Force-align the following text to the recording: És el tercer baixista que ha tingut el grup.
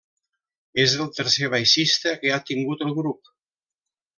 És 0.83 0.95
el 1.03 1.11
tercer 1.17 1.49
baixista 1.55 2.15
que 2.25 2.33
ha 2.33 2.41
tingut 2.51 2.85
el 2.87 2.99
grup. 2.99 3.35